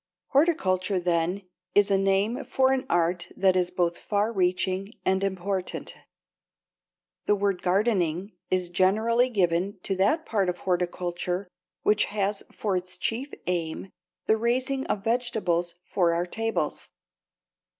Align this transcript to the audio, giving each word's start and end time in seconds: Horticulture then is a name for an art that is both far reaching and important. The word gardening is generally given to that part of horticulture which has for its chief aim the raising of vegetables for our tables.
Horticulture 0.29 0.99
then 0.99 1.43
is 1.75 1.91
a 1.91 1.97
name 1.99 2.43
for 2.43 2.71
an 2.73 2.87
art 2.89 3.29
that 3.37 3.55
is 3.55 3.69
both 3.69 3.99
far 3.99 4.33
reaching 4.33 4.93
and 5.05 5.23
important. 5.23 5.93
The 7.25 7.35
word 7.35 7.61
gardening 7.61 8.31
is 8.49 8.71
generally 8.71 9.29
given 9.29 9.77
to 9.83 9.95
that 9.97 10.25
part 10.25 10.49
of 10.49 10.57
horticulture 10.57 11.47
which 11.83 12.05
has 12.05 12.41
for 12.51 12.75
its 12.75 12.97
chief 12.97 13.31
aim 13.45 13.91
the 14.25 14.37
raising 14.37 14.87
of 14.87 15.03
vegetables 15.03 15.75
for 15.83 16.15
our 16.15 16.25
tables. 16.25 16.89